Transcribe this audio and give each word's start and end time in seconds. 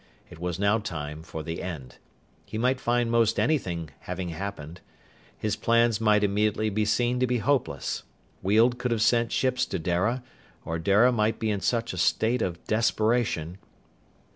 It 0.31 0.39
was 0.39 0.57
now 0.57 0.79
time 0.79 1.21
for 1.21 1.43
the 1.43 1.61
end. 1.61 1.99
He 2.43 2.57
might 2.57 2.79
find 2.79 3.11
most 3.11 3.39
anything 3.39 3.91
having 3.99 4.29
happened. 4.29 4.81
His 5.37 5.55
plans 5.55 6.01
might 6.01 6.23
immediately 6.23 6.71
be 6.71 6.85
seen 6.85 7.19
to 7.19 7.27
be 7.27 7.37
hopeless. 7.37 8.01
Weald 8.41 8.79
could 8.79 8.89
have 8.89 9.03
sent 9.03 9.31
ships 9.31 9.63
to 9.67 9.77
Dara, 9.77 10.23
or 10.65 10.79
Dara 10.79 11.11
might 11.11 11.37
be 11.37 11.51
in 11.51 11.61
such 11.61 11.93
a 11.93 11.99
state 11.99 12.41
of 12.41 12.63
desperation.... 12.65 13.59